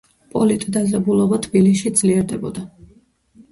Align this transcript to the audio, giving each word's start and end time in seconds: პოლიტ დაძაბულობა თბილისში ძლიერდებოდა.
პოლიტ 0.35 0.63
დაძაბულობა 0.77 1.39
თბილისში 1.45 1.93
ძლიერდებოდა. 2.01 2.67